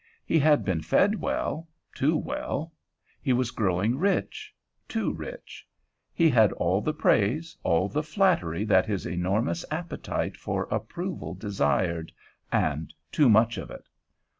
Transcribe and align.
He 0.25 0.39
had 0.39 0.65
been 0.65 0.81
fed 0.81 1.21
well, 1.21 1.67
too 1.93 2.17
well; 2.17 2.73
he 3.21 3.33
was 3.33 3.51
growing 3.51 3.99
rich, 3.99 4.51
too 4.87 5.13
rich; 5.13 5.67
he 6.11 6.27
had 6.27 6.51
all 6.53 6.81
the 6.81 6.91
praise, 6.91 7.55
all 7.61 7.87
the 7.87 8.01
flattery 8.01 8.63
that 8.63 8.87
his 8.87 9.05
enormous 9.05 9.63
appetite 9.69 10.37
for 10.37 10.63
approval 10.71 11.35
desired, 11.35 12.11
and 12.51 12.91
too 13.11 13.29
much 13.29 13.59
of 13.59 13.69
it. 13.69 13.87